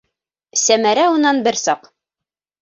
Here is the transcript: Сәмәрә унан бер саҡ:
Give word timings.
Сәмәрә 0.61 1.03
унан 1.17 1.43
бер 1.49 1.61
саҡ: 1.65 1.87